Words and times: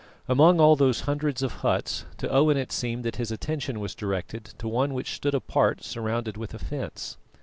Among 0.27 0.59
all 0.59 0.75
those 0.75 1.01
hundreds 1.01 1.43
of 1.43 1.51
huts, 1.61 2.05
to 2.17 2.27
Owen 2.31 2.57
it 2.57 2.71
seemed 2.71 3.03
that 3.03 3.17
his 3.17 3.29
attention 3.29 3.79
was 3.79 3.93
directed 3.93 4.45
to 4.57 4.67
one 4.67 4.95
which 4.95 5.13
stood 5.13 5.35
apart 5.35 5.83
surrounded 5.83 6.37
with 6.37 6.55
a 6.55 6.57
fence. 6.57 7.17